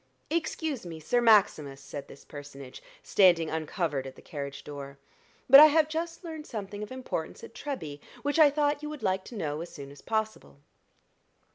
[0.31, 4.97] "Excuse me, Sir Maximus," said this personage, standing uncovered at the carriage door,
[5.47, 9.03] "but I have just learned something of importance at Treby, which I thought you would
[9.03, 10.57] like to know as soon as possible."